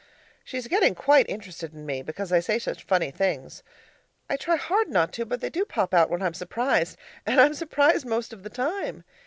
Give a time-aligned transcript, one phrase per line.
[0.43, 3.61] She's getting quite interested in me, because I say such funny things.
[4.31, 7.53] I try hard not to, but they do pop out when I'm surprised and I'm
[7.53, 9.03] surprised most of the time.